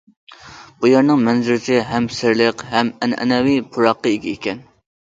بۇ 0.79 0.89
يەرنىڭ 0.91 1.21
مەنزىرىسى 1.27 1.77
ھەم 1.91 2.09
سىرلىق 2.21 2.67
ھەم 2.73 2.93
ئەنئەنىۋى 2.99 3.57
پۇراققا 3.77 4.17
ئىگە 4.17 4.35
ئىكەن. 4.37 4.69